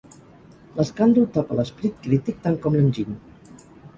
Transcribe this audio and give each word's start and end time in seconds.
L'escàndol 0.77 1.27
tapa 1.35 1.59
l'esperit 1.59 2.01
crític 2.07 2.41
tant 2.47 2.57
com 2.65 2.79
l'enginy. 2.79 3.21